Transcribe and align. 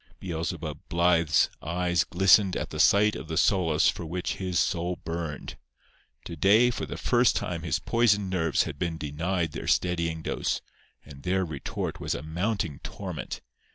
"Beelzebub" 0.19 0.79
Blythe's 0.89 1.51
eyes 1.61 2.05
glistened 2.05 2.55
at 2.55 2.71
the 2.71 2.79
sight 2.79 3.15
of 3.15 3.27
the 3.27 3.37
solace 3.37 3.87
for 3.87 4.03
which 4.03 4.37
his 4.37 4.57
soul 4.57 4.95
burned. 4.95 5.57
To 6.25 6.35
day 6.35 6.71
for 6.71 6.87
the 6.87 6.97
first 6.97 7.35
time 7.35 7.61
his 7.61 7.77
poisoned 7.77 8.31
nerves 8.31 8.63
had 8.63 8.79
been 8.79 8.97
denied 8.97 9.51
their 9.51 9.67
steadying 9.67 10.23
dose; 10.23 10.59
and 11.05 11.21
their 11.21 11.45
retort 11.45 11.99
was 11.99 12.15
a 12.15 12.23
mounting 12.23 12.79
torment. 12.79 13.41